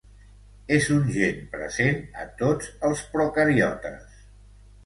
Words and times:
És 0.77 0.87
un 0.95 1.03
gen 1.17 1.43
present 1.51 2.01
a 2.23 2.25
tots 2.41 2.73
els 2.91 3.07
procariotes. 3.15 4.21